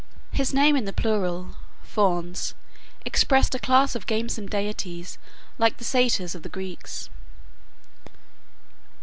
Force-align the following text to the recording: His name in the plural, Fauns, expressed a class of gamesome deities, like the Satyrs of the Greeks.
His 0.31 0.51
name 0.51 0.75
in 0.75 0.85
the 0.85 0.93
plural, 0.93 1.57
Fauns, 1.83 2.55
expressed 3.05 3.53
a 3.53 3.59
class 3.59 3.93
of 3.93 4.07
gamesome 4.07 4.47
deities, 4.49 5.19
like 5.59 5.77
the 5.77 5.83
Satyrs 5.83 6.33
of 6.33 6.41
the 6.41 6.49
Greeks. 6.49 7.11